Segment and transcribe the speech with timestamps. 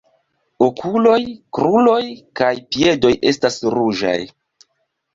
[0.67, 1.19] Okuloj,
[1.59, 2.01] kruroj
[2.41, 4.21] kaj piedoj estas ruĝaj.